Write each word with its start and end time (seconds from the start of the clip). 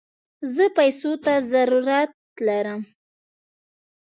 زه 0.53 0.65
پيسوته 0.77 1.33
ضرورت 1.51 2.11
لم 2.45 2.81